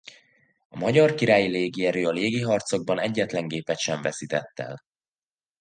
A 0.69 0.77
magyar 0.77 1.13
királyi 1.15 1.47
Légierő 1.47 2.05
a 2.07 2.11
légiharcokban 2.11 2.99
egyetlen 2.99 3.47
gépet 3.47 3.79
sem 3.79 4.01
veszített 4.01 4.59
el. 4.59 4.83